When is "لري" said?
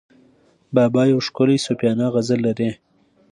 2.47-2.69